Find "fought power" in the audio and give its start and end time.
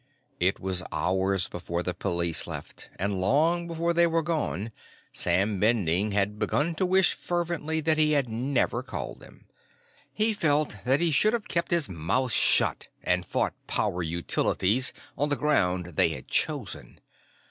13.27-14.01